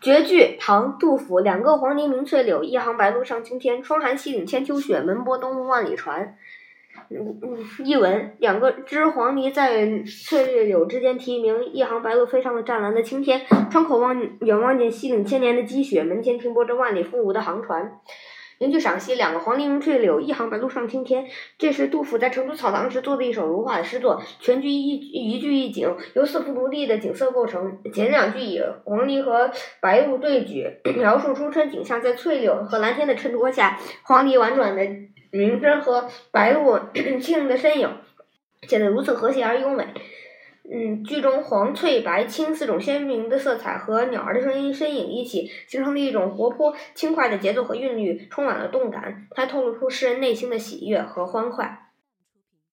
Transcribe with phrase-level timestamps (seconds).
[0.00, 1.40] 绝句，唐·杜甫。
[1.40, 3.82] 两个黄鹂鸣翠柳，一行白鹭上青天。
[3.82, 6.36] 窗含西岭千秋雪，门泊东吴万里船。
[7.08, 13.42] 嗯嗯，译文：两个只黄鹂在翠绿柳之间啼鸣，一行白鹭飞上了湛蓝的青天。
[13.70, 18.00] 窗口望远望见西岭千年的积雪，门前停泊着万里赴吴的航船。
[18.60, 21.26] 名句赏析：两个黄鹂鸣翠柳，一行白鹭上青天。
[21.56, 27.78] 这是杜甫在成都草堂时做的一首如画的诗作，全句一一句一景，由四幅独立的景色构成。
[27.94, 29.50] 前两句以黄鹂和
[29.80, 34.86] 白鹭对举，描述初春景象，在翠柳和蓝天的衬托下，黄鹂婉转的
[35.30, 36.82] 鸣声和白鹭
[37.18, 37.88] 轻盈的身影，
[38.68, 39.86] 显得如此和谐而优美。
[40.68, 49.26] 嗯，剧中黄、翠、白、青四种鲜明的色彩和鸟儿的声音身影一起，形成了一种活泼轻快的节奏和韵律，充满了动感。
[49.30, 51.89] 它透露出诗人内心的喜悦和欢快。